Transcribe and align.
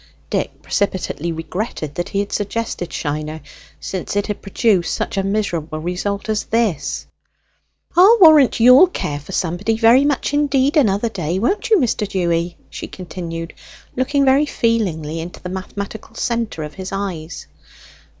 Dick 0.31 0.63
precipitately 0.63 1.31
regretted 1.31 1.93
that 1.93 2.09
he 2.09 2.21
had 2.21 2.31
suggested 2.33 2.91
Shiner, 2.91 3.39
since 3.79 4.15
it 4.15 4.25
had 4.25 4.41
produced 4.41 4.95
such 4.95 5.15
a 5.15 5.21
miserable 5.21 5.77
result 5.79 6.27
as 6.27 6.45
this. 6.45 7.05
"I'll 7.95 8.17
warrant 8.19 8.59
you'll 8.59 8.87
care 8.87 9.19
for 9.19 9.31
somebody 9.31 9.77
very 9.77 10.03
much 10.03 10.33
indeed 10.33 10.75
another 10.75 11.09
day, 11.09 11.37
won't 11.37 11.69
you, 11.69 11.77
Mr. 11.77 12.07
Dewy?" 12.07 12.57
she 12.71 12.87
continued, 12.87 13.53
looking 13.95 14.25
very 14.25 14.47
feelingly 14.47 15.19
into 15.19 15.39
the 15.39 15.49
mathematical 15.49 16.15
centre 16.15 16.63
of 16.63 16.73
his 16.73 16.91
eyes. 16.91 17.45